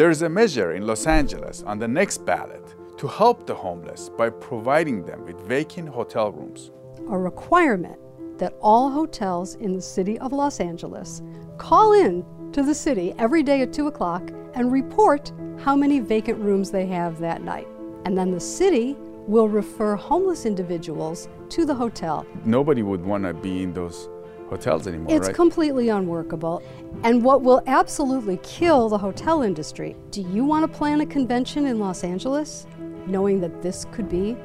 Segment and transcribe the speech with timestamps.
[0.00, 4.30] There's a measure in Los Angeles on the next ballot to help the homeless by
[4.30, 6.70] providing them with vacant hotel rooms.
[7.10, 7.98] A requirement
[8.38, 11.20] that all hotels in the city of Los Angeles
[11.58, 16.38] call in to the city every day at 2 o'clock and report how many vacant
[16.38, 17.68] rooms they have that night.
[18.06, 18.96] And then the city
[19.26, 22.24] will refer homeless individuals to the hotel.
[22.46, 24.08] Nobody would want to be in those
[24.50, 25.34] hotels anymore, It's right?
[25.34, 26.62] completely unworkable.
[27.04, 31.66] And what will absolutely kill the hotel industry do you want to plan a convention
[31.66, 32.66] in Los Angeles
[33.06, 34.36] knowing that this could be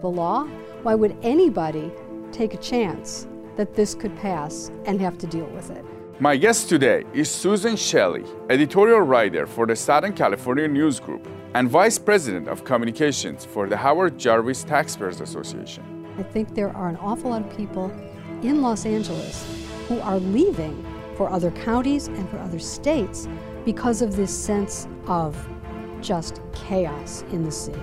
[0.00, 0.44] the law?
[0.82, 1.92] Why would anybody
[2.32, 5.84] take a chance that this could pass and have to deal with it?
[6.20, 11.68] My guest today is Susan Shelley, editorial writer for the Southern California News Group and
[11.68, 15.82] vice president of communications for the Howard Jarvis Taxpayers Association.
[16.18, 17.90] I think there are an awful lot of people
[18.42, 19.44] in Los Angeles
[19.88, 20.84] who are leaving
[21.16, 23.28] for other counties and for other states
[23.64, 25.36] because of this sense of
[26.00, 27.80] just chaos in the city.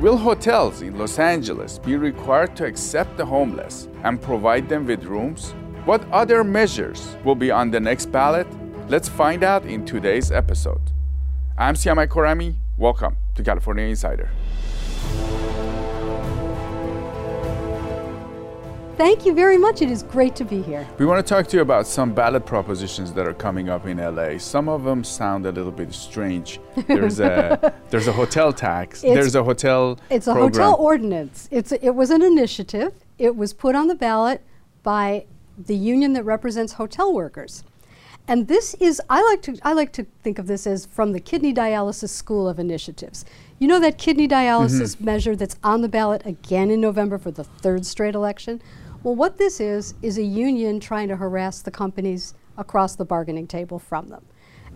[0.00, 5.04] Will hotels in Los Angeles be required to accept the homeless and provide them with
[5.04, 5.52] rooms?
[5.84, 8.46] What other measures will be on the next ballot?
[8.88, 10.80] Let's find out in today's episode.
[11.56, 12.56] I'm Siyamak Khorrami.
[12.76, 14.30] Welcome to California Insider.
[19.00, 19.80] Thank you very much.
[19.80, 20.86] It is great to be here.
[20.98, 23.96] We want to talk to you about some ballot propositions that are coming up in
[23.96, 24.36] LA.
[24.36, 26.60] Some of them sound a little bit strange.
[26.86, 29.02] There's a there's a hotel tax.
[29.02, 30.52] It's- there's a hotel It's a program.
[30.52, 31.48] hotel ordinance.
[31.50, 32.92] It's a, it was an initiative.
[33.16, 34.42] It was put on the ballot
[34.82, 35.24] by
[35.56, 37.64] the union that represents hotel workers.
[38.28, 41.20] And this is I like to I like to think of this as from the
[41.20, 43.24] kidney dialysis school of initiatives.
[43.58, 45.04] You know that kidney dialysis mm-hmm.
[45.06, 48.60] measure that's on the ballot again in November for the third straight election?
[49.02, 53.46] Well, what this is is a union trying to harass the companies across the bargaining
[53.46, 54.26] table from them.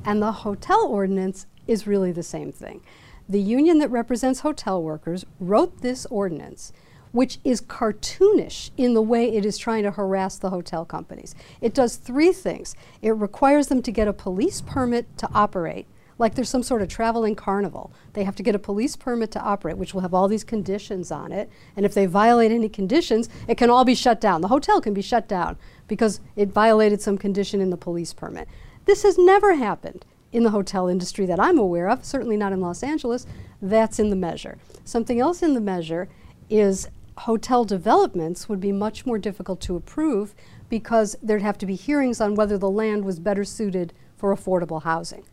[0.02, 2.80] And the hotel ordinance is really the same thing.
[3.28, 6.72] The union that represents hotel workers wrote this ordinance,
[7.12, 11.34] which is cartoonish in the way it is trying to harass the hotel companies.
[11.60, 15.86] It does three things it requires them to get a police permit to operate.
[16.18, 17.92] Like there's some sort of traveling carnival.
[18.12, 21.10] They have to get a police permit to operate, which will have all these conditions
[21.10, 21.50] on it.
[21.76, 24.40] And if they violate any conditions, it can all be shut down.
[24.40, 25.56] The hotel can be shut down
[25.88, 28.48] because it violated some condition in the police permit.
[28.84, 32.60] This has never happened in the hotel industry that I'm aware of, certainly not in
[32.60, 33.26] Los Angeles.
[33.62, 34.58] That's in the measure.
[34.84, 36.08] Something else in the measure
[36.50, 36.88] is
[37.18, 40.34] hotel developments would be much more difficult to approve
[40.68, 44.82] because there'd have to be hearings on whether the land was better suited for affordable
[44.82, 45.24] housing.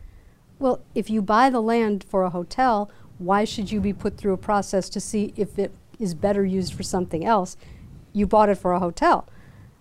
[0.62, 4.34] Well, if you buy the land for a hotel, why should you be put through
[4.34, 7.56] a process to see if it is better used for something else?
[8.12, 9.28] You bought it for a hotel.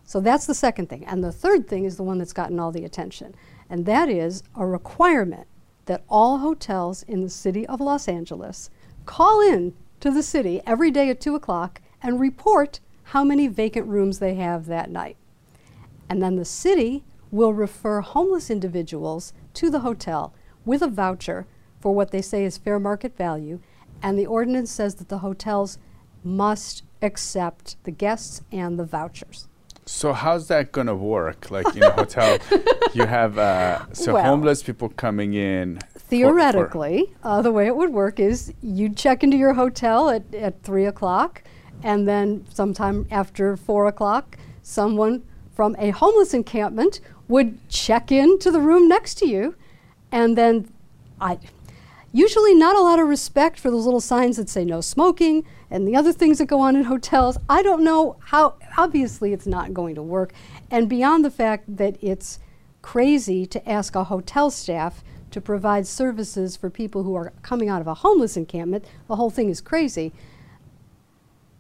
[0.06, 1.06] So that's the second thing.
[1.06, 3.36] And the third thing is the one that's gotten all the attention,
[3.70, 5.46] and that is a requirement
[5.86, 8.72] that all hotels in the city of Los Angeles
[9.06, 13.86] call in to the city every day at 2 o'clock and report how many vacant
[13.86, 15.18] rooms they have that night.
[16.10, 20.34] And then the city will refer homeless individuals to the hotel
[20.66, 21.46] with a voucher
[21.80, 23.60] for what they say is fair market value.
[24.02, 25.78] And the ordinance says that the hotels
[26.24, 29.48] must accept the guests and the vouchers.
[29.86, 31.50] So how's that gonna work?
[31.50, 32.38] Like in a hotel,
[32.94, 35.80] you have uh, so Well- homeless people coming in.
[35.98, 40.62] Theoretically, uh, the way it would work is you'd check into your hotel at, at
[40.62, 41.42] 3 o'clock,
[41.84, 45.24] and then sometime after 4 o'clock, someone
[45.54, 49.56] from a homeless encampment would check into the room next to you,
[50.12, 50.72] and then
[51.20, 51.40] I.
[52.14, 55.88] Usually, not a lot of respect for those little signs that say no smoking and
[55.88, 57.38] the other things that go on in hotels.
[57.50, 60.34] I don't know how, obviously, it's not going to work.
[60.70, 62.40] And beyond the fact that it's
[62.82, 67.80] crazy to ask a hotel staff to provide services for people who are coming out
[67.80, 70.12] of a homeless encampment, the whole thing is crazy.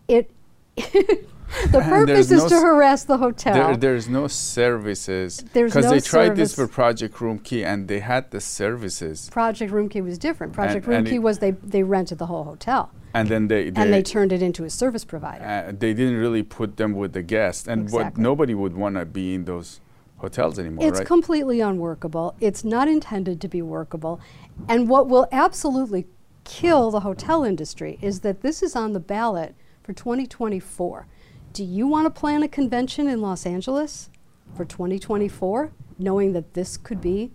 [0.09, 0.29] It
[1.71, 3.53] the purpose is no to harass the hotel.
[3.53, 7.99] There, there's no services There's because no they tried this for Project Roomkey and they
[7.99, 10.53] had the services, Project Roomkey was different.
[10.53, 13.81] Project and Roomkey it- was they, they rented the whole hotel and then they they,
[13.81, 15.43] and they turned it into a service provider.
[15.43, 18.23] uh, they didn't really put them with the guests, and what Exactly.
[18.23, 19.81] nobody would want to be in those
[20.17, 21.07] hotels anymore, It's right?
[21.07, 22.35] completely unworkable.
[22.39, 24.21] It's not intended to be workable.
[24.69, 26.05] And what will absolutely
[26.45, 31.07] kill the hotel industry is that this is on the ballot for 2024.
[31.53, 34.09] Do you want to plan a convention in Los Angeles
[34.55, 37.31] for 2024, knowing that this could be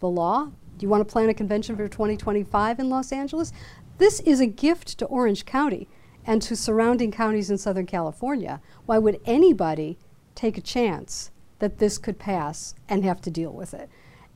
[0.00, 0.50] the law?
[0.76, 3.52] Do you want to plan a convention for 2025 in Los Angeles?
[3.98, 5.88] This is a gift to Orange County
[6.24, 8.60] and to surrounding counties in Southern California.
[8.86, 9.98] Why would anybody
[10.34, 13.90] take a chance that this could pass and have to deal with it?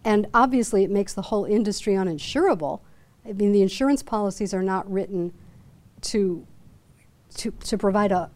[0.04, 2.80] And obviously, it makes the whole industry uninsurable
[3.24, 5.32] I mean, the insurance policies are not written
[6.02, 6.46] to
[7.36, 8.30] to, to provide a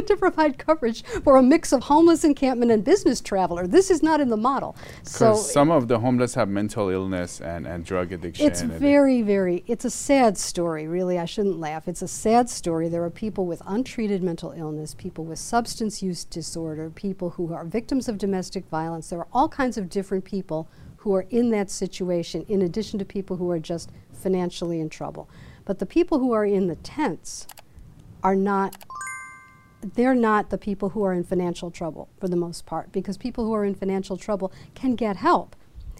[0.06, 3.66] to provide coverage for a mix of homeless encampment and business traveler.
[3.66, 4.76] This is not in the model.
[5.02, 8.46] So some of the homeless have mental illness and, and drug addiction.
[8.46, 11.18] It's very, very, it's a sad story, really.
[11.18, 11.88] I shouldn't laugh.
[11.88, 12.88] It's a sad story.
[12.88, 17.64] There are people with untreated mental illness, people with substance use disorder, people who are
[17.64, 19.10] victims of domestic violence.
[19.10, 20.68] There are all kinds of different people
[20.98, 25.28] who are in that situation, in addition to people who are just financially in trouble.
[25.64, 27.46] But the people who are in the tents
[28.22, 28.76] are not
[29.82, 33.44] they're not the people who are in financial trouble for the most part because people
[33.44, 35.56] who are in financial trouble can get help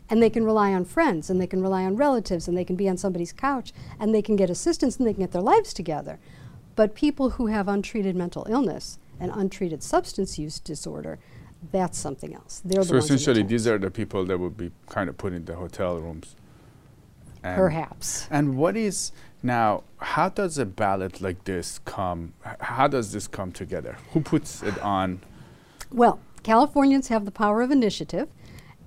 [0.09, 2.77] and they can rely on friends and they can rely on relatives and they can
[2.77, 5.73] be on somebody's couch and they can get assistance and they can get their lives
[5.73, 6.19] together.
[6.77, 11.19] But people who have untreated mental illness and untreated substance use disorder,
[11.71, 12.61] that's something else.
[12.65, 15.44] They're so the essentially, these are the people that would be kind of put in
[15.44, 16.35] the hotel rooms.
[17.43, 18.29] And Perhaps.
[18.31, 22.34] And what is now, how does a ballot like this come?
[22.60, 23.96] How does this come together?
[24.12, 25.20] Who puts it on?
[25.90, 28.28] Well, Californians have the power of initiative,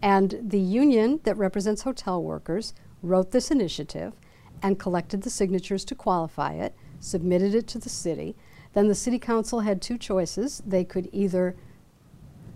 [0.01, 4.13] and the union that represents hotel workers wrote this initiative
[4.61, 8.35] and collected the signatures to qualify it, submitted it to the city.
[8.73, 10.61] Then the city council had two choices.
[10.65, 11.55] They could either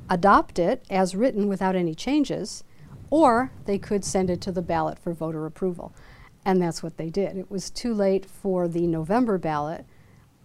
[0.09, 2.63] adopt it as written without any changes,
[3.09, 5.93] or they could send it to the ballot for voter approval.
[6.47, 7.35] And that's what they did.
[7.35, 9.85] It was too late for the November ballot.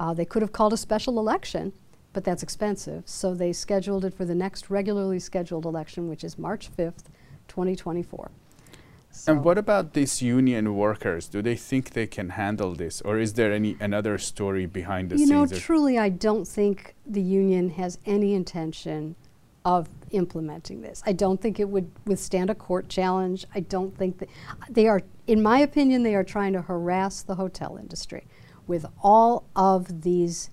[0.00, 1.72] Uh, they could have called a special election,
[2.12, 3.04] but that's expensive.
[3.06, 7.04] So they scheduled it for the next regularly scheduled election, which is March 5th,
[7.46, 8.32] 2024.
[9.12, 11.28] So and what about these union workers?
[11.28, 15.14] Do they think they can handle this, or is there any another story behind the
[15.14, 15.30] you scenes?
[15.30, 19.14] You know, truly, I don't think the union has any intention
[19.64, 21.02] of implementing this.
[21.06, 23.46] I don't think it would withstand a court challenge.
[23.54, 24.28] I don't think that
[24.68, 28.26] they are, in my opinion, they are trying to harass the hotel industry
[28.66, 30.50] with all of these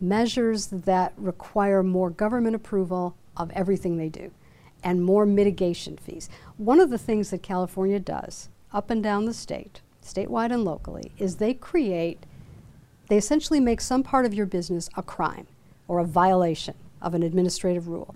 [0.00, 4.30] measures that require more government approval of everything they do
[4.82, 6.28] and more mitigation fees.
[6.56, 11.12] One of the things that California does up and down the state, statewide and locally,
[11.18, 12.24] is they create,
[13.08, 15.46] they essentially make some part of your business a crime
[15.86, 18.14] or a violation of an administrative rule.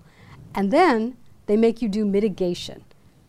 [0.53, 1.15] And then
[1.45, 2.83] they make you do mitigation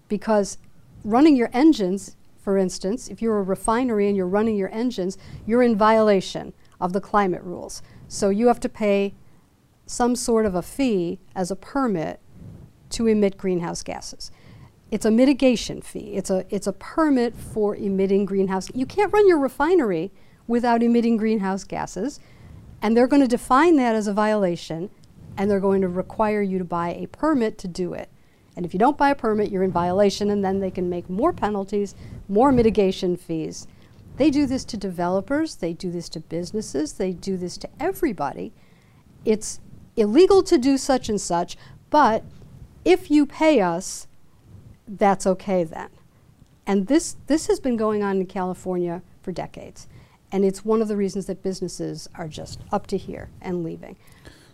[0.09, 0.59] because
[1.05, 2.17] running your engines,
[2.49, 6.95] for instance, if you're a refinery and you're running your engines, you're in violation of
[6.95, 7.83] the climate rules.
[8.09, 9.13] So you have to pay
[9.85, 12.21] some sort of a fee as a permit
[12.89, 14.31] to emit greenhouse gases.
[14.91, 16.15] It's a mitigation fee.
[16.15, 18.71] It's a, it's a permit for emitting greenhouse.
[18.75, 20.11] You can't run your refinery
[20.47, 22.19] without emitting greenhouse gases,
[22.81, 24.89] and they're going to define that as a violation
[25.37, 28.09] and they're going to require you to buy a permit to do it.
[28.59, 31.09] And if you don't buy a permit, you're in violation, and then they can make
[31.09, 31.95] more penalties,
[32.29, 33.69] more mitigation fees.
[34.17, 38.53] They do this to developers, they do this to businesses, they do this to everybody.
[39.25, 39.61] It's
[39.95, 41.57] illegal to do such and such,
[41.89, 42.25] but
[42.85, 44.09] if you pay us,
[44.89, 45.91] that's okay then.
[46.67, 49.87] And this, this has been going on in California for decades.
[50.33, 53.95] And it's one of the reasons that businesses are just up to here and leaving.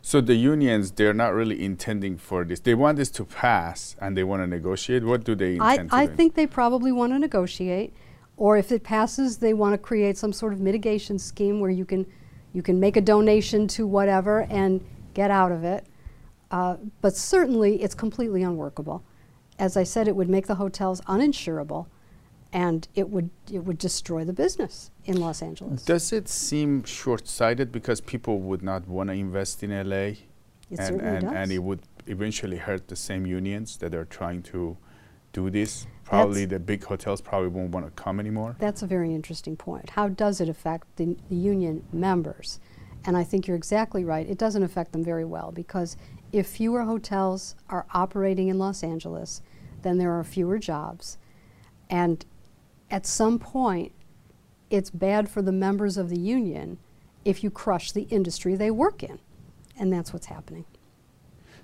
[0.07, 2.61] So the unions, they're not really intending for this.
[2.61, 5.03] They want this to pass and they want to negotiate.
[5.03, 7.95] What do they intend I, I think they probably want to negotiate.
[8.37, 11.87] Or if it passes, they want to create some sort of mitigation scheme where you
[11.87, 12.05] can,
[12.53, 14.85] you can make a donation to whatever and
[15.15, 15.87] get out of it.
[16.51, 19.03] Uh, but certainly, it's completely unworkable.
[19.59, 21.87] As I said, it would make the hotels uninsurable
[22.53, 25.85] and it would it would destroy the business in Los Angeles.
[25.85, 30.19] Does it seem short-sighted because people would not want to invest in LA, it
[30.79, 34.77] and and, and it would eventually hurt the same unions that are trying to
[35.33, 35.87] do this?
[36.05, 38.57] Probably That's the big hotels probably won't want to come anymore.
[38.59, 39.91] That's a very interesting point.
[39.91, 42.61] How does it affect the, the union members?
[43.07, 44.29] And I think you're exactly right.
[44.29, 45.97] It doesn't affect them very well because
[46.33, 49.43] if fewer hotels are operating in Los Angeles,
[49.83, 51.19] then there are fewer jobs.
[51.91, 52.25] And
[52.91, 53.93] at some point,
[54.71, 56.79] it's bad for the members of the union
[57.25, 59.19] if you crush the industry they work in.
[59.79, 60.65] And that's what's happening.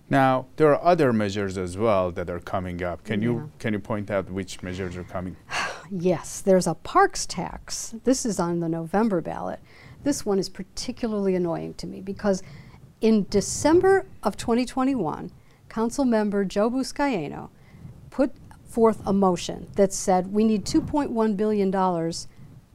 [0.09, 3.05] Now, there are other measures as well that are coming up.
[3.05, 3.29] Can, yeah.
[3.29, 5.37] you, can you point out which measures are coming?
[5.91, 7.95] yes, there's a parks tax.
[8.03, 9.61] This is on the November ballot.
[10.03, 12.43] This one is particularly annoying to me because
[13.01, 15.31] in December of 2021,
[15.69, 17.51] Council member Joe Buscaino
[18.11, 18.33] put
[18.65, 21.71] forth a motion that said we need $2.1 billion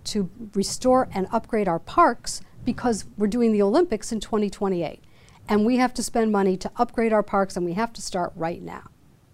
[0.06, 5.02] to restore and upgrade our parks because we're doing the Olympics in 2028.
[5.48, 8.34] And we have to spend money to upgrade our parks, and we have to start
[8.36, 8.90] right now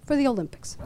[0.06, 0.78] for the Olympics.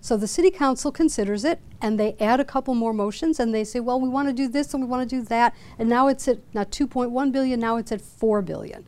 [0.00, 3.64] So the city council considers it and they add a couple more motions and they
[3.64, 5.54] say, well, we want to do this and we want to do that.
[5.78, 8.86] And now it's at not 2.1 billion, now it's at 4 billion.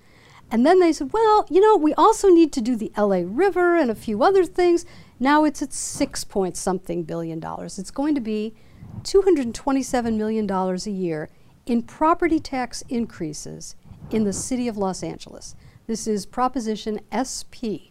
[0.52, 3.76] And then they said, well, you know, we also need to do the LA River
[3.76, 4.84] and a few other things.
[5.18, 7.78] Now it's at 6 point something billion dollars.
[7.78, 8.54] It's going to be
[9.02, 11.28] $227 million a year
[11.66, 13.76] in property tax increases
[14.10, 15.54] in the city of Los Angeles.
[15.86, 17.90] This is Proposition SP.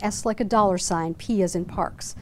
[0.00, 2.14] S like a dollar sign, P as in parks.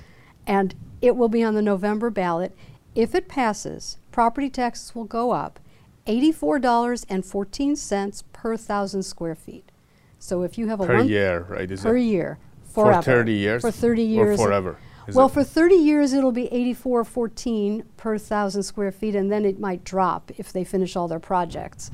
[0.47, 2.55] And it will be on the November ballot.
[2.95, 5.61] If it passes, property taxes will go up
[6.07, 9.71] $84.14 per thousand square feet.
[10.19, 11.71] So if you have a per year, right?
[11.71, 13.63] Is per year for 30 years?
[13.63, 14.77] for 30 years Or forever?
[15.11, 19.61] Is well, for 30 years, it'll be 84.14 per thousand square feet, and then it
[19.61, 21.91] might drop if they finish all their projects.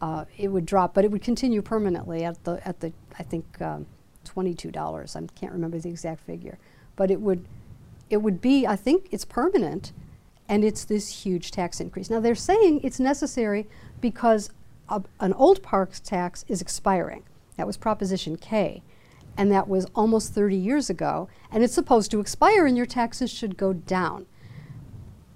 [0.00, 3.60] Uh, it would drop, but it would continue permanently at the at the I think
[3.62, 3.86] um,
[4.24, 5.16] $22.
[5.16, 6.58] I can't remember the exact figure,
[6.96, 7.46] but it would
[8.10, 9.92] it would be I think it's permanent,
[10.48, 12.10] and it's this huge tax increase.
[12.10, 13.66] Now they're saying it's necessary
[14.00, 14.50] because
[15.20, 17.22] an old parks tax is expiring.
[17.56, 18.82] That was Proposition K,
[19.36, 23.30] and that was almost 30 years ago, and it's supposed to expire, and your taxes
[23.30, 24.26] should go down.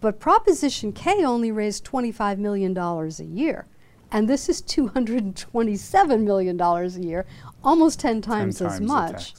[0.01, 3.67] But Proposition K only raised $25 million a year,
[4.11, 7.27] and this is $227 million a year,
[7.65, 9.35] almost 10 10 times, as much.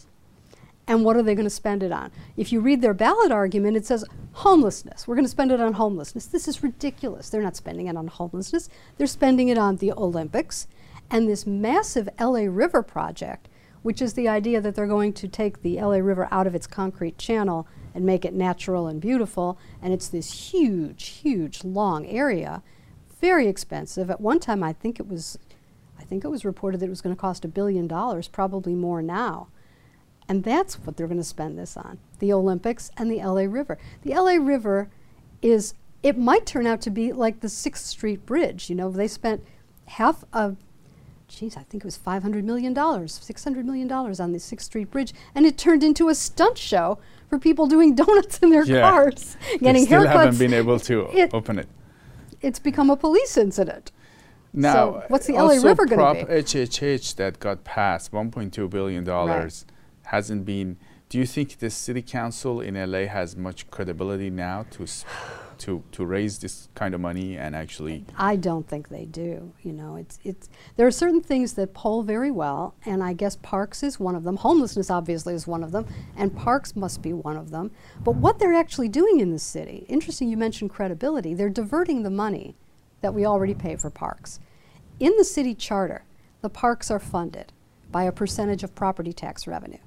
[0.87, 2.11] And what are they going to spend it on?
[2.35, 5.07] If you read their ballot argument, it says homelessness.
[5.07, 6.25] We're going to spend it on homelessness.
[6.25, 7.29] This is ridiculous.
[7.29, 8.69] They're not spending it on homelessness.
[8.97, 10.67] They're spending it on the Olympics
[11.11, 13.48] and this massive LA River project,
[13.81, 16.67] which is the idea that they're going to take the LA River out of its
[16.67, 19.57] concrete channel and make it natural and beautiful.
[19.81, 22.61] And it's this huge, huge, long area,
[23.19, 24.09] very expensive.
[24.09, 25.39] At one time, I think it was,
[25.99, 28.75] I think it was reported that it was going to cost a billion dollars, probably
[28.75, 29.47] more now.
[30.27, 33.77] And that's what they're going to spend this on the Olympics and the LA River.
[34.03, 34.89] The LA River
[35.41, 38.69] is, it might turn out to be like the 6th Street Bridge.
[38.69, 39.43] You know, they spent
[39.87, 40.57] half of,
[41.29, 45.45] geez, I think it was $500 million, $600 million on the 6th Street Bridge, and
[45.45, 46.97] it turned into a stunt show
[47.29, 48.81] for people doing donuts in their Yeah.
[48.89, 50.11] cars, getting they still haircuts.
[50.11, 51.67] haven't been able to It- open it.
[52.41, 53.91] it's become a police incident.
[54.51, 56.23] Now, what's the LA River gonna Prop be?
[56.33, 59.65] HHH that got passed, 1.2 billion dollars,
[60.05, 60.77] hasn't been.
[61.07, 64.87] Do you think the city council in LA has much credibility now to
[65.59, 68.05] to to raise this kind of money and actually?
[68.17, 69.53] I don't think they do.
[69.61, 73.35] You know, it's it's there are certain things that poll very well, and I guess
[73.37, 74.37] parks is one of them.
[74.37, 75.85] Homelessness obviously is one of them,
[76.15, 77.71] and parks must be one of them.
[78.03, 80.29] But what they're actually doing in the city, interesting.
[80.29, 81.33] You mentioned credibility.
[81.33, 82.55] They're diverting the money
[83.01, 84.39] that we already pay for parks.
[84.99, 86.03] In the city charter,
[86.41, 87.53] the parks are funded
[87.91, 89.79] by a percentage of property tax revenue.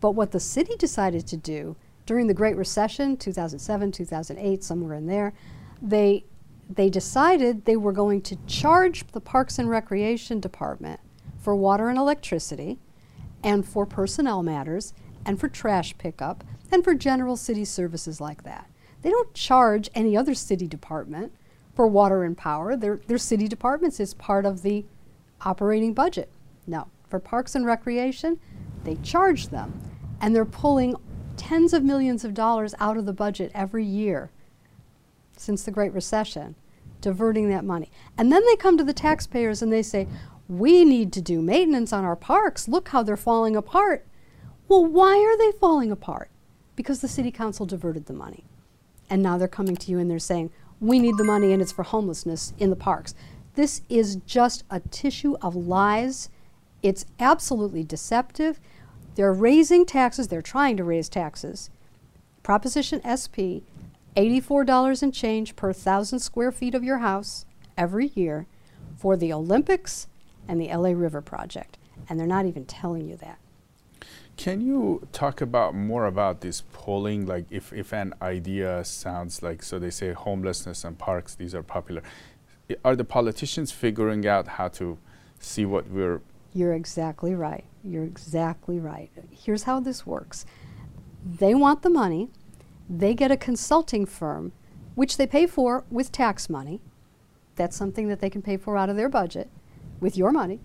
[0.00, 5.06] But what the city decided to do during the Great Recession, 2007, 2008, somewhere in
[5.06, 5.32] there,
[5.80, 6.24] they
[6.70, 11.00] they decided they were going to charge the Parks and Recreation Department
[11.38, 12.78] for water and electricity
[13.42, 14.94] and for personnel matters
[15.26, 18.70] and for trash pickup and for general city services like that.
[19.02, 21.32] They don't charge any other city department
[21.74, 22.76] for water and power.
[22.76, 24.84] Their, their city departments is part of the
[25.42, 26.30] operating budget.
[26.66, 28.38] No, for parks and recreation,
[28.84, 29.80] they charge them.
[30.20, 30.94] And they're pulling
[31.42, 34.30] tens of millions of dollars out of the budget every year
[35.36, 36.54] since the Great Recession,
[37.00, 37.90] diverting that money.
[38.16, 40.06] And then they come to the taxpayers and they say,
[40.48, 42.68] We need to do maintenance on our parks.
[42.68, 44.06] Look how they're falling apart.
[44.68, 46.30] Well, why are they falling apart?
[46.76, 48.44] Because the city council diverted the money.
[49.10, 51.72] And now they're coming to you and they're saying, We need the money and it's
[51.72, 53.16] for homelessness in the parks.
[53.56, 56.30] This is just a tissue of lies.
[56.84, 58.60] It's absolutely deceptive.
[59.14, 61.70] They're raising taxes, they're trying to raise taxes.
[62.42, 63.62] Proposition SP,
[64.16, 67.44] $84 and change per thousand square feet of your house
[67.76, 68.46] every year
[68.96, 70.06] for the Olympics
[70.48, 71.78] and the LA River project.
[72.08, 73.38] And they're not even telling you that.
[74.36, 77.26] Can you talk about more about this polling?
[77.26, 81.62] Like, if, if an idea sounds like, so they say homelessness and parks, these are
[81.62, 82.02] popular.
[82.84, 84.98] Are the politicians figuring out how to
[85.38, 87.64] see what we're You're exactly right.
[87.82, 89.10] You're exactly right.
[89.30, 90.44] Here's how this works
[91.24, 92.28] they want the money,
[92.90, 94.52] they get a consulting firm,
[94.94, 96.80] which they pay for with tax money.
[97.54, 99.48] That's something that they can pay for out of their budget
[100.00, 100.60] with your money.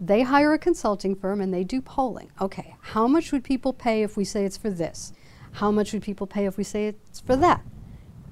[0.00, 2.30] They hire a consulting firm and they do polling.
[2.40, 5.12] Okay, how much would people pay if we say it's for this?
[5.52, 7.62] How much would people pay if we say it's for that?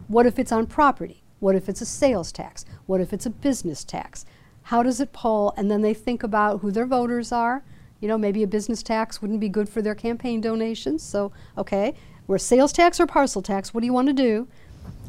[0.07, 1.23] What if it's on property?
[1.41, 2.65] What if it's a sales tax?
[2.87, 4.25] What if it's a business tax?
[4.69, 5.55] How does it poll?
[5.57, 7.63] And then they think about who their voters are.
[8.01, 11.03] You know, maybe a business tax wouldn't be good for their campaign donations.
[11.03, 11.95] So, okay,
[12.27, 13.73] We're sales tax or parcel tax.
[13.73, 14.47] What do you want to do?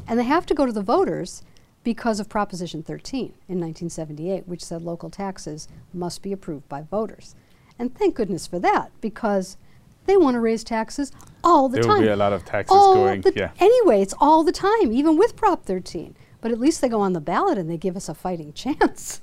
[0.08, 1.42] And they have to go to the voters
[1.84, 7.34] because of Proposition 13 in 1978, which said local taxes must be approved by voters.
[7.78, 9.58] And thank goodness for that, because
[10.06, 11.12] they want to raise taxes
[11.44, 11.90] all the there time.
[11.90, 13.20] There will be a lot of taxes all going.
[13.20, 13.50] the- yeah.
[13.60, 16.16] Anyway, it's all the time, even with Prop 13.
[16.40, 19.20] But at least they go on the ballot and they give us a fighting chance.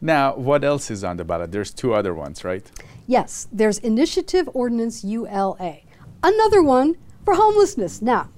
[0.00, 1.52] Now, what else is on the ballot?
[1.52, 2.70] There's two other ones, right?
[3.06, 5.78] Yes, there's Initiative Ordinance ULA,
[6.22, 8.02] another one for homelessness.
[8.02, 8.28] Now,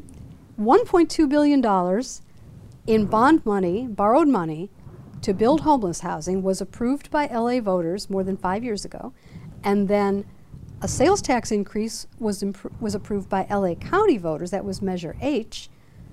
[0.59, 1.63] $1.2 billion
[2.87, 4.71] in bond money, borrowed money,
[5.23, 9.13] to build homeless housing was approved by LA voters more than five years ago.
[9.65, 10.25] And then
[10.81, 12.45] a sales tax increase was,
[12.81, 14.53] was approved by LA County voters.
[14.53, 15.69] That was Measure H.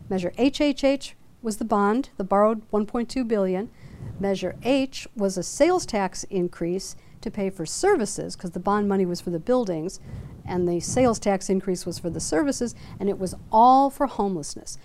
[0.09, 3.69] Measure HHH was the bond, the borrowed 1.2 billion.
[4.19, 9.05] Measure H was a sales tax increase to pay for services because the bond money
[9.05, 9.99] was for the buildings
[10.45, 14.77] and the sales tax increase was for the services and it was all for homelessness.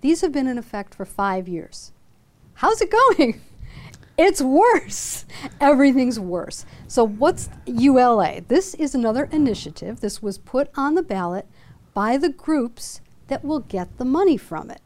[0.00, 1.92] These have been in effect for 5 years.
[2.54, 3.40] How's it going?
[4.18, 5.24] It's worse.
[5.60, 6.66] Everything's worse.
[6.88, 8.40] So, what's ULA?
[8.40, 10.00] This is another initiative.
[10.00, 11.46] This was put on the ballot
[11.94, 14.80] by the groups that will get the money from it.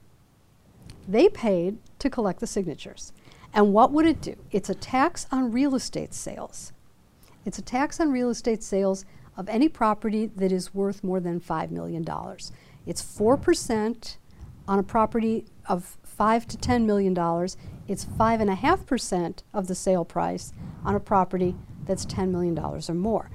[1.08, 3.14] They paid to collect the signatures.
[3.54, 4.36] And what would it do?
[4.50, 6.72] It's a tax on real estate sales.
[7.44, 9.04] It's a tax on real estate sales
[9.36, 12.04] of any property that is worth more than $5 million.
[12.86, 14.16] It's 4%
[14.68, 17.12] on a property of 5 to $10 million.
[17.88, 20.52] It's 5.5% of the sale price
[20.84, 23.30] on a property that's $10 million or more.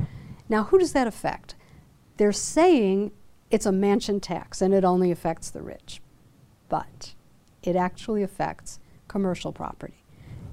[0.50, 1.56] Now, who does that affect?
[2.18, 3.12] They're saying
[3.52, 6.02] it's a mansion tax and it only affects the rich.
[6.70, 7.14] But
[7.64, 10.04] it actually affects commercial property.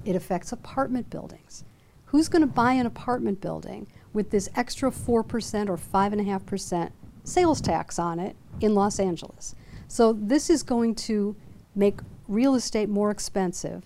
[0.05, 1.65] It affects apartment buildings.
[2.05, 6.91] Who's going to buy an apartment building with this extra 4% or 5.5%
[7.23, 9.55] sales tax on it in Los Angeles?
[9.87, 11.35] So, this is going to
[11.75, 13.83] make real estate more expensive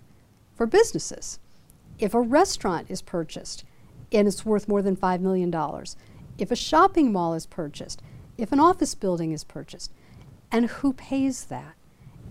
[0.53, 1.39] for businesses.
[1.97, 3.63] If a restaurant is purchased
[4.11, 5.53] and it's worth more than $5 million,
[6.37, 8.01] if a shopping mall is purchased,
[8.37, 9.91] if an office building is purchased,
[10.51, 11.75] and who pays that?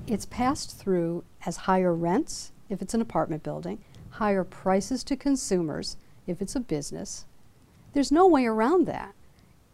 [0.07, 3.78] It's passed through as higher rents if it's an apartment building,
[4.11, 7.24] higher prices to consumers if it's a business.
[7.92, 9.14] There's no way around that.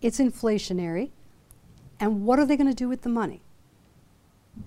[0.01, 1.11] It's inflationary.
[2.01, 3.41] And what are they going to do with the money?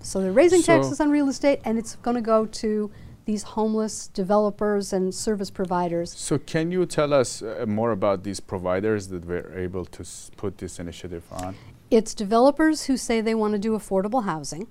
[0.00, 2.90] So they're raising So- taxes on real estate, and it's going to go to
[3.24, 6.12] these homeless developers and service providers.
[6.12, 10.30] So, can you tell us uh, more about these providers that were able to s-
[10.38, 11.54] put this initiative on?
[11.90, 14.66] It's developers who say they want to do affordable housing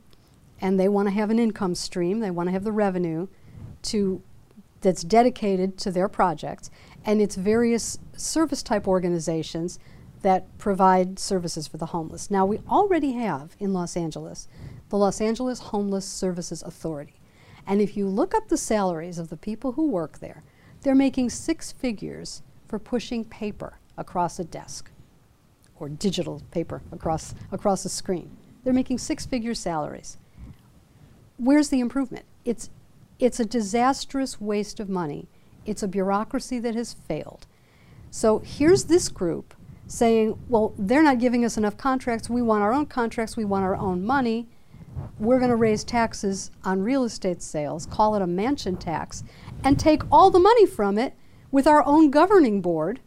[0.60, 3.28] and they want to have an income stream, they want to have the revenue
[3.84, 4.22] to
[4.82, 6.70] that's dedicated to their projects
[7.04, 9.80] and it's various service type organizations
[10.22, 12.30] that provide services for the homeless.
[12.30, 14.48] Now we already have in Los Angeles
[14.90, 17.16] the Los Angeles Homeless Services Authority.
[17.66, 20.44] And if you look up the salaries of the people who work there,
[20.82, 24.92] they're making six figures for pushing paper across a desk
[25.80, 28.38] or digital paper across across a screen.
[28.64, 30.18] They're making six-figure salaries.
[31.38, 32.26] Where's the improvement?
[32.44, 32.70] It's
[33.20, 35.28] it's a disastrous waste of money.
[35.66, 37.48] It's a bureaucracy that has failed.
[38.12, 39.54] So here's this group
[39.88, 42.30] saying, well, they're not giving us enough contracts.
[42.30, 43.38] We want our own contracts.
[43.38, 44.48] We want our own money.
[45.20, 49.24] We're going to raise taxes on real estate sales, call it a mansion tax,
[49.64, 51.14] and take all the money from it
[51.52, 53.00] with our own governing board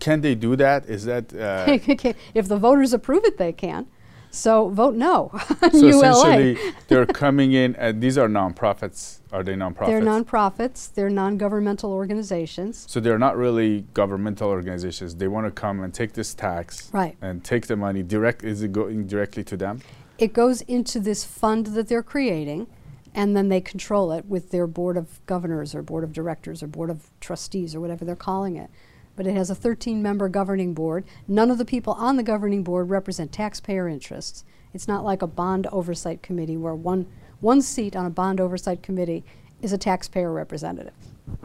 [0.00, 0.86] Can they do that?
[0.86, 1.78] Is that uh,
[2.34, 3.86] if the voters approve it, they can.
[4.34, 5.30] So vote no.
[5.72, 5.88] so?
[5.88, 9.20] Essentially, they're coming in, and these are nonprofits.
[9.32, 9.86] Are they nonprofits?
[9.86, 10.92] They're nonprofits.
[10.92, 12.84] They're non-governmental organizations.
[12.88, 15.14] So they're not really governmental organizations.
[15.14, 17.16] They want to come and take this tax Right.
[17.22, 18.42] and take the money direct.
[18.44, 19.80] Is it going directly to them?
[20.18, 22.66] It goes into this fund that they're creating,
[23.14, 26.66] and then they control it with their board of governors or board of directors or
[26.66, 28.70] board of trustees or whatever they're calling it.
[29.16, 31.04] But it has a 13-member governing board.
[31.28, 34.44] None of the people on the governing board represent taxpayer interests.
[34.72, 37.06] It's not like a bond oversight committee where one
[37.40, 39.22] one seat on a bond oversight committee
[39.60, 40.94] is a taxpayer representative.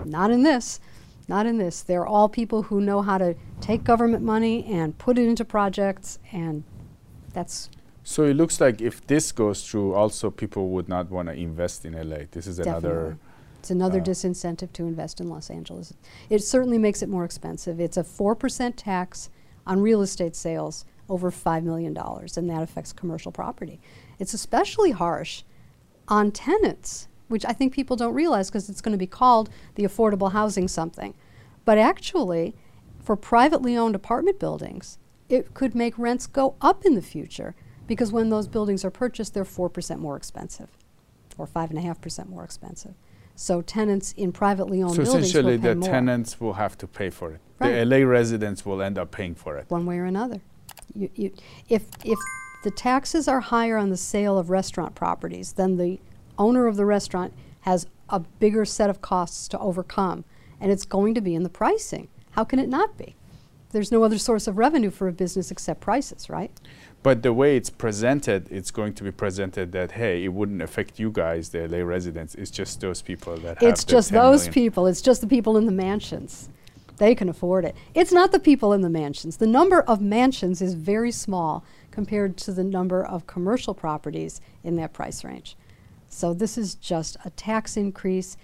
[0.06, 0.80] Not in this.
[1.28, 1.82] Not in this.
[1.82, 6.20] They're all people who know how to take government money and put it into projects,
[6.32, 6.64] and
[7.34, 7.70] that's
[8.04, 11.86] So it looks like if this goes through, also people would not want to invest
[11.86, 12.26] in LA.
[12.32, 12.90] This is Definitely.
[12.90, 13.18] another.
[13.60, 15.94] It's another uh, disincentive to invest in Los Angeles.
[16.30, 17.80] It certainly makes it more expensive.
[17.80, 19.30] It's a 4% tax
[19.68, 23.80] on real estate sales over $5 million, and that affects commercial property.
[24.20, 25.44] It's especially harsh
[26.08, 29.84] on tenants, which I think people don't realize because it's going to be called the
[29.84, 31.14] affordable housing something.
[31.66, 32.56] But actually,
[33.04, 34.98] for privately owned apartment buildings,
[35.30, 37.56] it could make rents go up in the future
[37.88, 40.70] because when those buildings are purchased, they're 4% more expensive
[41.38, 42.94] or 5.5% more expensive.
[43.40, 46.78] So tenants in privately owned So buildings essentially, will pay the more tenants will have
[46.80, 47.40] to pay for it.
[47.60, 47.72] Right.
[47.72, 49.70] The LA residents will end up paying for it.
[49.70, 50.42] one way or another.
[50.94, 51.34] You, you,
[51.70, 52.20] if, if
[52.66, 56.02] the taxes are higher on the sale of restaurant properties, then the
[56.38, 60.26] owner of the restaurant has a bigger set of costs to overcome,
[60.60, 62.10] and it's going to be in the pricing.
[62.32, 63.16] How can it not be?
[63.72, 66.52] There's no other source of revenue for a business except prices, right?
[67.04, 71.00] But the way it's presented, it's going to be presented that hey, it wouldn't affect
[71.00, 72.36] you guys, the LA residents.
[72.36, 73.70] It's just those people that have.
[73.70, 74.54] It's just 10 those million.
[74.54, 74.88] people.
[74.88, 76.50] It's just the people in the mansions.
[76.98, 77.76] They can afford it.
[77.94, 79.38] It's not the people in the mansions.
[79.38, 84.76] The number of mansions is very small compared to the number of commercial properties in
[84.76, 85.56] that price range.
[86.10, 88.36] So this is just a tax increase,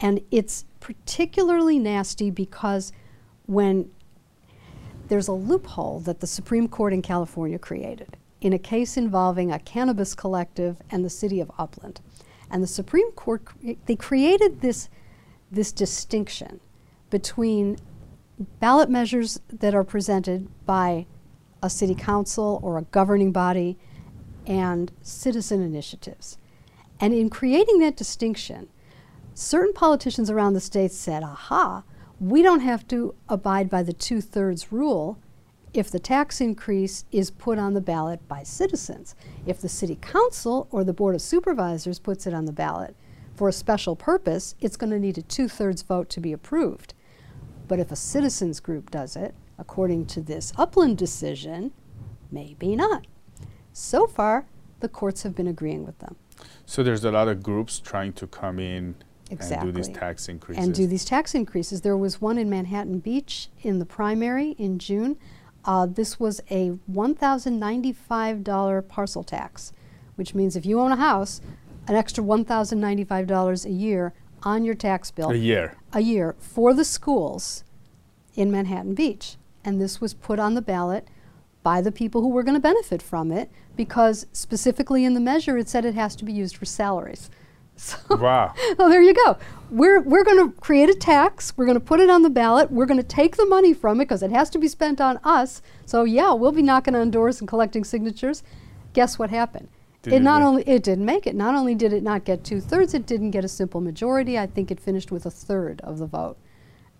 [0.00, 2.92] and it's particularly nasty because
[3.46, 3.90] when
[5.10, 9.58] there's a loophole that the Supreme Court in California created in a case involving a
[9.58, 12.00] cannabis collective and the city of Upland.
[12.48, 14.88] And the Supreme Court, cre- they created this,
[15.50, 16.60] this distinction
[17.10, 17.76] between
[18.60, 21.06] ballot measures that are presented by
[21.60, 23.76] a city council or a governing body
[24.46, 26.38] and citizen initiatives.
[27.00, 28.68] And in creating that distinction,
[29.34, 31.82] certain politicians around the state said, aha,
[32.20, 35.18] we don't have to abide by the two thirds rule
[35.72, 39.14] if the tax increase is put on the ballot by citizens.
[39.46, 42.94] If the city council or the board of supervisors puts it on the ballot
[43.34, 46.92] for a special purpose, it's going to need a two thirds vote to be approved.
[47.68, 51.72] But if a citizens group does it, according to this Upland decision,
[52.30, 53.06] maybe not.
[53.72, 54.46] So far,
[54.80, 56.16] the courts have been agreeing with them.
[56.66, 58.96] So there's a lot of groups trying to come in
[59.30, 59.94] and do these Exactly.
[59.94, 60.64] tax increases.
[60.64, 61.80] and do these tax increases.
[61.82, 65.16] There was one in Manhattan Beach in the primary in June.
[65.64, 69.72] Uh, this was a $1,095 parcel tax,
[70.16, 71.40] which means if you own a house,
[71.86, 74.12] an extra $1,095 a year
[74.42, 75.76] on your tax bill a year.
[75.92, 77.64] a year for the schools
[78.34, 79.36] in Manhattan Beach.
[79.64, 81.06] And this was put on the ballot
[81.62, 85.58] by the people who were going to benefit from it because specifically in the measure
[85.58, 87.28] it said it has to be used for salaries.
[87.80, 88.54] So Wow.
[88.78, 89.38] well, there you go.
[89.70, 91.54] We're, we're going to create a tax.
[91.56, 92.70] We're going to put it on the ballot.
[92.70, 95.18] We're going to take the money from it because it has to be spent on
[95.24, 95.62] us.
[95.86, 98.42] So, yeah, we'll be knocking on doors and collecting signatures.
[98.92, 99.68] Guess what happened?
[100.02, 101.34] Did it not only it didn't make it.
[101.34, 104.38] Not only did it not get two thirds, it didn't get a simple majority.
[104.38, 106.38] I think it finished with a third of the vote,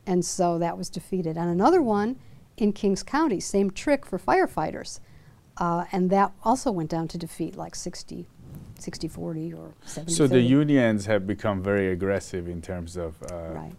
[0.07, 1.39] and so that was defeated.
[1.39, 2.17] And another one
[2.59, 5.01] in Kings County, same trick for firefighters,
[5.57, 8.27] uh, and that also went down to defeat, like 60,
[8.83, 13.23] 60 40 or 70 So the unions have become very aggressive in terms of.
[13.31, 13.73] Uh, Right.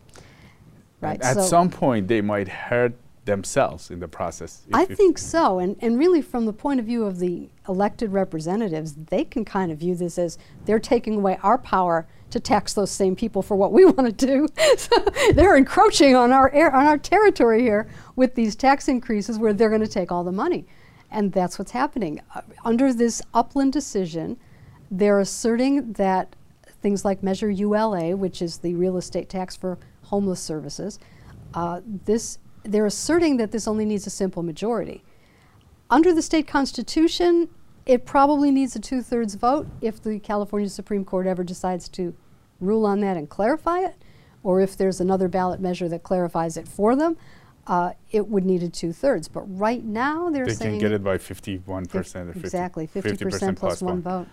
[1.02, 1.22] Right.
[1.24, 2.94] At so some point, they might hurt
[3.26, 4.64] themselves in the process.
[4.74, 5.60] I think so.
[5.60, 9.72] And, and really, from the point of view of the elected representatives, they can kind
[9.72, 13.56] of view this as they're taking away our power to tax those same people for
[13.56, 14.48] what we want to do.
[14.78, 14.98] so
[15.34, 19.70] they're encroaching on our, air, on our territory here with these tax increases where they're
[19.70, 20.66] going to take all the money.
[21.12, 22.22] And that's what's happening.
[22.34, 24.38] Uh, under this upland decision,
[24.92, 26.36] they're asserting that
[26.82, 31.00] things like Measure ULA, which is the real estate tax for homeless services,
[31.54, 35.04] uh, this, they're asserting that this only needs a simple majority.
[35.90, 37.50] Under the state constitution,
[37.86, 42.14] it probably needs a two thirds vote if the California Supreme Court ever decides to
[42.60, 43.96] rule on that and clarify it,
[44.44, 47.18] or if there's another ballot measure that clarifies it for them.
[47.68, 49.28] Uh, it would need a two thirds.
[49.28, 53.56] But right now, they're they saying can get it by 51% or 50, exactly 50%
[53.56, 54.28] plus one vote.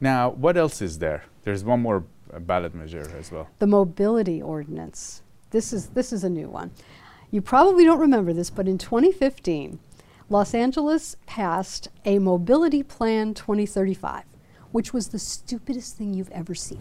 [0.00, 1.24] Now, what else is there?
[1.44, 2.04] There's one more
[2.40, 3.48] ballot measure as well.
[3.58, 5.22] the mobility ordinance.
[5.50, 6.70] This is this is a new one.
[7.32, 9.78] You probably don't remember this, but in 2015,
[10.28, 14.24] Los Angeles passed a mobility plan 2035,
[14.72, 16.78] which was the stupidest thing you've ever seen.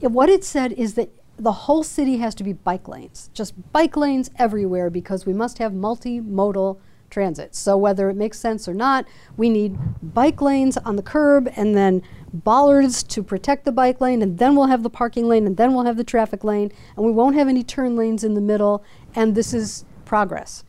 [0.00, 3.54] It- what it said is that the whole city has to be bike lanes, just
[3.72, 6.78] bike lanes everywhere because we must have multimodal
[7.10, 7.54] transit.
[7.54, 11.76] So whether it makes sense or not, we need bike lanes on the curb and
[11.76, 15.56] then bollards to protect the bike lane and then we'll have the parking lane and
[15.56, 18.40] then we'll have the traffic lane and we won't have any turn lanes in the
[18.40, 20.64] middle and this is progress.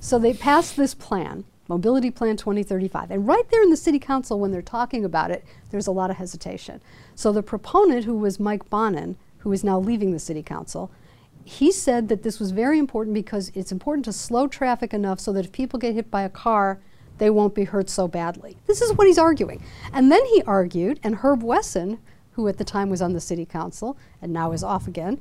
[0.00, 3.10] So they passed this plan, Mobility Plan 2035.
[3.10, 6.10] And right there in the city council, when they're talking about it, there's a lot
[6.10, 6.80] of hesitation.
[7.14, 10.90] So the proponent, who was Mike Bonin, who is now leaving the city council,
[11.46, 15.32] he said that this was very important because it's important to slow traffic enough so
[15.32, 16.80] that if people get hit by a car,
[17.18, 18.56] they won't be hurt so badly.
[18.66, 19.62] This is what he's arguing.
[19.92, 22.00] And then he argued, and Herb Wesson,
[22.32, 25.20] who at the time was on the city council and now is off again,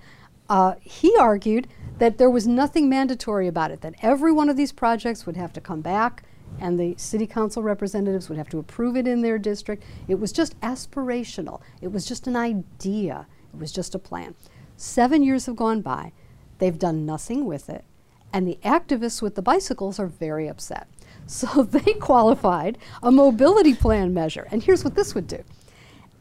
[0.49, 1.67] uh, he argued
[1.99, 5.53] that there was nothing mandatory about it, that every one of these projects would have
[5.53, 6.23] to come back
[6.59, 9.83] and the city council representatives would have to approve it in their district.
[10.07, 11.61] It was just aspirational.
[11.81, 13.27] It was just an idea.
[13.53, 14.33] It was just a plan.
[14.77, 16.11] Seven years have gone by.
[16.59, 17.85] They've done nothing with it.
[18.33, 20.87] And the activists with the bicycles are very upset.
[21.27, 24.47] So they qualified a mobility plan measure.
[24.51, 25.43] And here's what this would do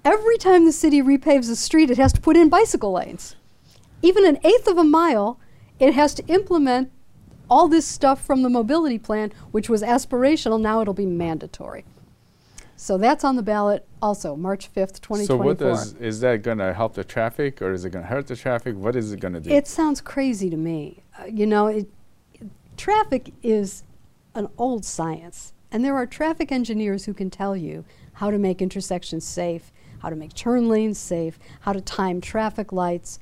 [0.03, 3.37] every time the city repaves a street, it has to put in bicycle lanes.
[4.01, 5.39] Even an eighth of a mile,
[5.79, 6.91] it has to implement
[7.51, 11.85] all this stuff from the mobility plan, which was aspirational, now it'll be mandatory.
[12.77, 15.27] So that's on the ballot also, March 5th, 2024.
[15.27, 18.09] So what does, is that going to help the traffic or is it going to
[18.09, 18.77] hurt the traffic?
[18.77, 19.51] What is it going to do?
[19.51, 21.03] It sounds crazy to me.
[21.19, 21.89] Uh, you know, it,
[22.77, 23.85] traffic is
[24.35, 25.53] an old science.
[25.71, 27.85] And there are traffic engineers who can tell you
[28.15, 32.73] how to make intersections safe, how to make turn lanes safe, how to time traffic
[32.73, 33.19] lights.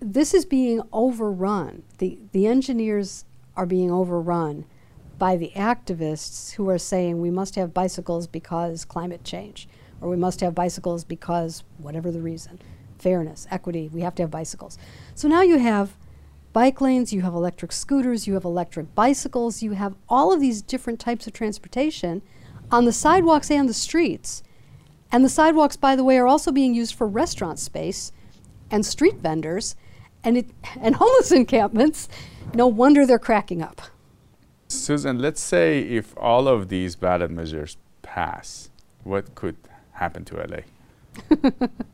[0.00, 1.82] This is being overrun.
[1.98, 3.24] The, the engineers
[3.56, 4.64] are being overrun
[5.18, 9.68] by the activists who are saying we must have bicycles because climate change,
[10.00, 12.58] or we must have bicycles because whatever the reason
[12.98, 14.78] fairness, equity, we have to have bicycles.
[15.14, 15.96] So now you have
[16.52, 20.62] bike lanes, you have electric scooters, you have electric bicycles, you have all of these
[20.62, 22.22] different types of transportation
[22.70, 24.42] on the sidewalks and the streets.
[25.12, 28.10] And the sidewalks, by the way, are also being used for restaurant space
[28.70, 29.76] and street vendors
[30.24, 30.46] and, it,
[30.80, 32.08] and homeless encampments.
[32.54, 33.82] No wonder they're cracking up.
[34.78, 38.70] Susan, let's say if all of these ballot measures pass,
[39.04, 39.56] what could
[39.92, 41.66] happen to LA?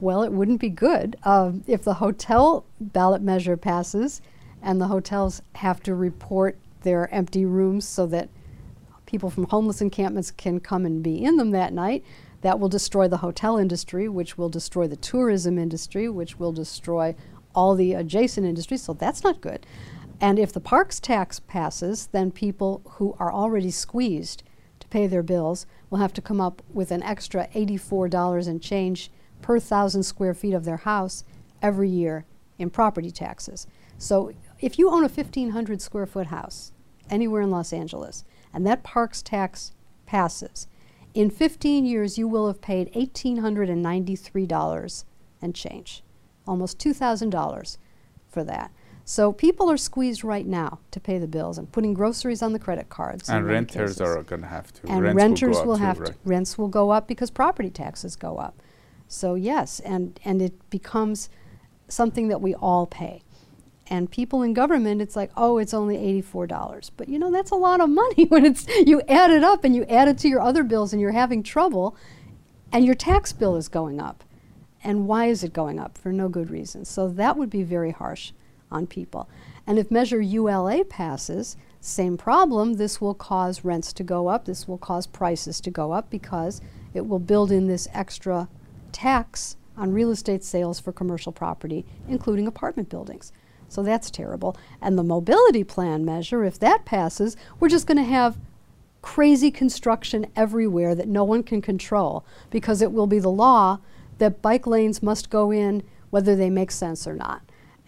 [0.00, 1.16] Well, it wouldn't be good.
[1.24, 4.22] Uh, if the hotel ballot measure passes
[4.62, 8.30] and the hotels have to report their empty rooms so that
[9.04, 12.02] people from homeless encampments can come and be in them that night,
[12.40, 17.14] that will destroy the hotel industry, which will destroy the tourism industry, which will destroy
[17.54, 18.82] all the adjacent industries.
[18.82, 19.66] So that's not good.
[20.20, 24.42] And if the parks tax passes, then people who are already squeezed
[24.80, 29.10] to pay their bills will have to come up with an extra $84 and change
[29.40, 31.24] per thousand square feet of their house
[31.62, 32.26] every year
[32.58, 33.66] in property taxes.
[33.96, 36.72] So if you own a 1,500 square foot house
[37.08, 39.72] anywhere in Los Angeles and that parks tax
[40.04, 40.66] passes,
[41.14, 45.04] in 15 years you will have paid $1,893
[45.40, 46.02] and change,
[46.46, 47.78] almost $2,000
[48.28, 48.70] for that.
[49.04, 52.58] So people are squeezed right now to pay the bills and putting groceries on the
[52.58, 53.28] credit cards.
[53.28, 54.00] And renters cases.
[54.00, 54.88] are going to have to.
[54.88, 56.10] And rents renters will, will have too, to.
[56.10, 56.18] Right?
[56.24, 58.62] Rents will go up because property taxes go up.
[59.08, 61.28] So yes, and and it becomes
[61.88, 63.22] something that we all pay.
[63.88, 66.92] And people in government, it's like, oh, it's only eighty-four dollars.
[66.96, 69.74] But you know, that's a lot of money when it's you add it up and
[69.74, 71.96] you add it to your other bills and you're having trouble,
[72.70, 74.22] and your tax bill is going up.
[74.84, 75.98] And why is it going up?
[75.98, 76.84] For no good reason.
[76.84, 78.32] So that would be very harsh
[78.70, 79.28] on people.
[79.66, 82.74] And if Measure ULA passes, same problem.
[82.74, 84.44] This will cause rents to go up.
[84.44, 86.60] This will cause prices to go up because
[86.92, 88.48] it will build in this extra
[88.92, 93.32] tax on real estate sales for commercial property, including apartment buildings.
[93.68, 94.56] So that's terrible.
[94.82, 98.36] And the mobility plan measure, if that passes, we're just going to have
[99.00, 103.78] crazy construction everywhere that no one can control because it will be the law
[104.18, 107.42] that bike lanes must go in whether they make sense or not.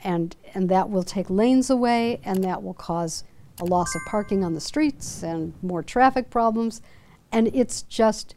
[0.04, 3.24] And, and that will take lanes away and that will cause
[3.60, 6.82] a loss of parking on the streets and more traffic problems.
[7.30, 8.34] And it's just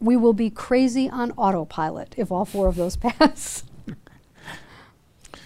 [0.00, 3.64] we will be crazy on autopilot if all four of those pass.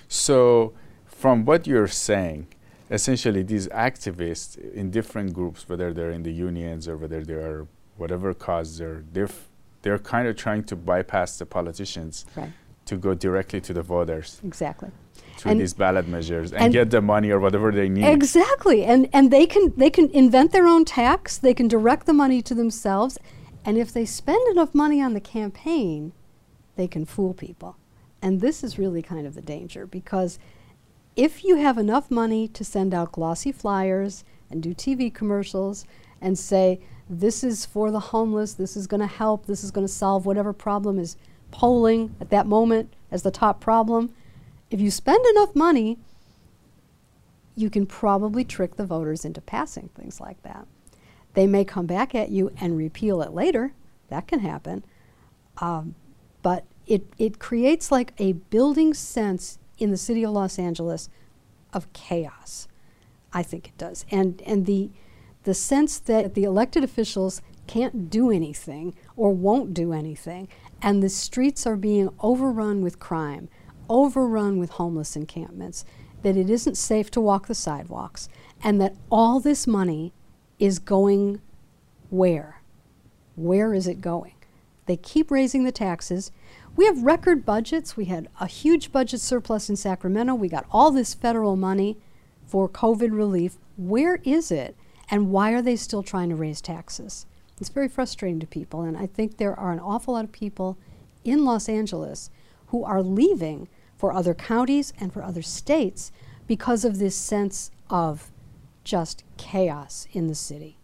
[0.08, 0.72] so,
[1.06, 2.46] from what you're saying,
[2.90, 8.34] essentially these activists in different groups, whether they're in the unions or whether they're whatever
[8.34, 9.28] cause they're, they're,
[9.82, 12.50] they're kind of trying to bypass the politicians right.
[12.84, 14.40] to go directly to the voters.
[14.44, 14.90] Exactly.
[15.44, 18.04] Through and these ballot measures and, and, get the money or whatever they need.
[18.04, 18.84] Exactly.
[18.84, 22.42] And and they can they can invent their own tax, they can direct the money
[22.42, 23.18] to themselves
[23.64, 26.12] and if they spend enough money on the campaign,
[26.76, 27.76] they can fool people.
[28.20, 30.38] And this is really kind of the danger because
[31.16, 35.86] if you have enough money to send out glossy flyers and do TV commercials
[36.20, 39.86] and say, this is for the homeless, this is going to help, this is going
[39.86, 41.16] to solve whatever problem is
[41.50, 44.12] polling at that moment as the top problem,
[44.74, 45.98] if you spend enough money,
[47.54, 50.66] you can probably trick the voters into passing things like that.
[51.34, 53.72] They may come back at you and repeal it later.
[54.08, 54.84] That can happen.
[55.58, 55.94] Um,
[56.42, 61.08] but it, it creates like a building sense in the city of Los Angeles
[61.72, 62.66] of chaos.
[63.32, 64.04] I think it does.
[64.10, 64.90] And, and the,
[65.44, 70.48] the sense that the elected officials can't do anything or won't do anything,
[70.82, 73.48] and the streets are being overrun with crime,
[73.88, 75.84] overrun with homeless encampments,
[76.22, 78.28] that it isn't safe to walk the sidewalks,
[78.62, 80.12] and that all this money
[80.58, 81.40] is going
[82.10, 82.62] where?
[83.36, 84.34] Where is it going?
[84.86, 86.30] They keep raising the taxes.
[86.76, 87.96] We have record budgets.
[87.96, 90.34] We had a huge budget surplus in Sacramento.
[90.34, 91.96] We got all this federal money
[92.46, 93.58] for COVID relief.
[93.76, 94.76] Where is it?
[95.10, 97.26] And why are they still trying to raise taxes?
[97.60, 98.82] It's very frustrating to people.
[98.82, 100.76] And I think there are an awful lot of people
[101.24, 102.30] in Los Angeles
[102.68, 106.12] who are leaving for other counties and for other states
[106.46, 108.30] because of this sense of
[108.82, 110.78] just chaos in the city.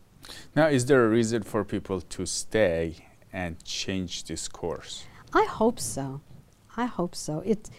[0.55, 2.97] Now, is there a reason for people to stay
[3.33, 5.05] and change this course?
[5.33, 6.21] I hope so.
[6.77, 7.41] I hope so.
[7.41, 7.71] It,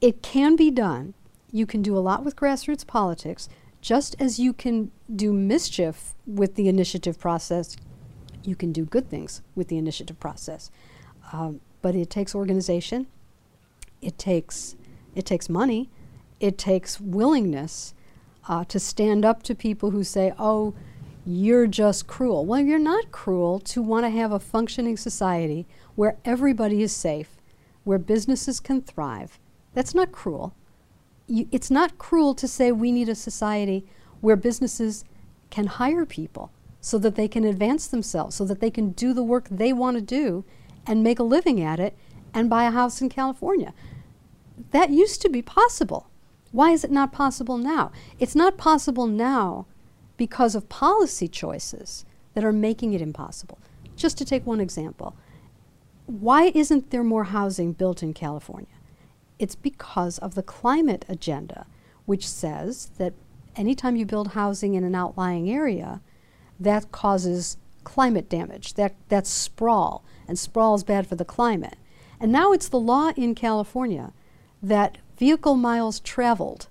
[0.00, 1.14] it can be done.
[1.50, 3.48] You can do a lot with grassroots politics,
[3.80, 7.76] just as you can do mischief with the initiative process.
[8.44, 10.70] You can do good things with the initiative process.
[11.32, 13.06] Um, but it takes organization,
[14.00, 14.76] it takes,
[15.14, 15.90] it takes money,
[16.40, 17.94] it takes willingness
[18.48, 20.74] uh, to stand up to people who say, oh,
[21.24, 22.44] you're just cruel.
[22.44, 27.36] Well, you're not cruel to want to have a functioning society where everybody is safe,
[27.84, 29.38] where businesses can thrive.
[29.74, 30.54] That's not cruel.
[31.28, 33.84] You, it's not cruel to say we need a society
[34.20, 35.04] where businesses
[35.50, 39.22] can hire people so that they can advance themselves, so that they can do the
[39.22, 40.44] work they want to do
[40.86, 41.96] and make a living at it
[42.34, 43.74] and buy a house in California.
[44.70, 46.08] That used to be possible.
[46.50, 47.92] Why is it not possible now?
[48.18, 49.66] It's not possible now
[50.16, 53.58] because of policy choices that are making it impossible.
[53.96, 55.16] Just to take one example,
[56.06, 58.68] why isn't there more housing built in California?
[59.38, 61.66] It's because of the climate agenda,
[62.06, 63.14] which says that
[63.56, 66.00] anytime you build housing in an outlying area,
[66.60, 68.74] that causes climate damage.
[68.74, 71.76] That, that's sprawl, and sprawl is bad for the climate.
[72.18, 74.14] And now it's the law in California
[74.62, 76.68] that vehicle miles traveled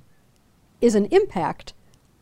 [0.82, 1.74] is an impact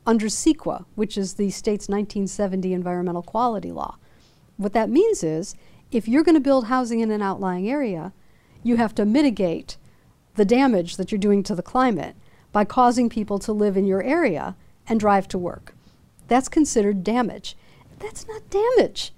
[0.05, 3.95] under CEQA, which is the state's 1970 environmental quality law.
[4.57, 5.55] What that means is
[5.93, 8.11] if you're going to build housing in an outlying area,
[8.61, 9.77] you have to mitigate
[10.35, 12.17] the damage that you're doing to the climate
[12.51, 14.57] by causing people to live in your area
[14.89, 15.73] and drive to work.
[16.27, 17.55] That's considered damage.
[17.99, 19.13] That's not damage.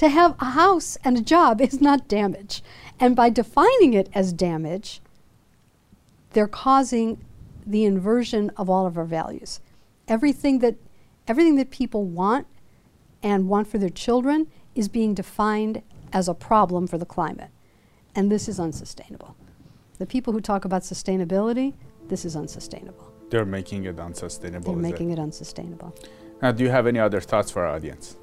[0.00, 2.62] To have a house and a job is not damage.
[2.98, 5.02] And by defining it as damage,
[6.30, 7.22] they're causing
[7.66, 9.60] the inversion of all of our values.
[10.08, 10.76] Everything that,
[11.28, 12.46] everything that people want
[13.22, 15.82] and want for their children is being defined
[16.14, 17.50] as a problem for the climate.
[18.14, 19.36] And this is unsustainable.
[19.98, 21.74] The people who talk about sustainability,
[22.08, 23.12] this is unsustainable.
[23.28, 24.72] They're making it unsustainable.
[24.72, 25.18] They're making it?
[25.18, 25.94] it unsustainable.
[26.40, 28.16] Now, do you have any other thoughts for our audience?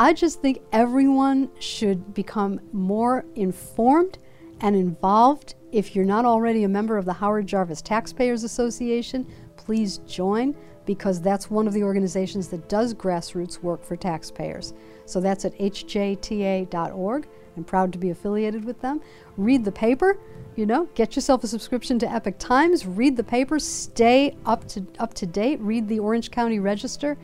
[0.00, 4.16] I just think everyone should become more informed
[4.62, 5.56] and involved.
[5.72, 9.26] If you're not already a member of the Howard Jarvis Taxpayers Association,
[9.58, 14.72] please join because that's one of the organizations that does grassroots work for taxpayers.
[15.04, 17.28] So that's at hjta.org.
[17.58, 19.02] I'm proud to be affiliated with them.
[19.36, 20.18] Read the paper,
[20.56, 24.82] you know, get yourself a subscription to Epoch Times, read the paper, stay up to
[24.98, 27.18] up to date, read the Orange County Register,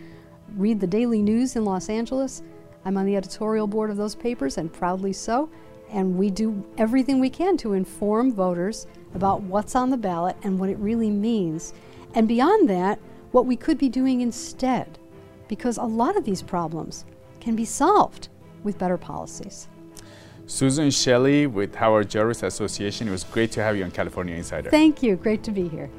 [0.57, 2.43] read the Daily News in Los Angeles.
[2.87, 5.51] I'm on the editorial board of those papers and proudly so.
[5.91, 10.57] And we do everything we can to inform voters about what's on the ballot and
[10.59, 11.75] what it really means.
[12.15, 13.01] And beyond that,
[13.33, 14.99] what we could be doing instead,
[15.49, 17.05] because a lot of these problems
[17.41, 18.29] can be solved
[18.63, 19.67] with better policies.
[20.47, 23.09] Susan Shelley with Howard Jarvis Association.
[23.09, 24.71] It was great to have you on California Insider.
[24.71, 25.17] Thank you.
[25.17, 25.91] Great to be here.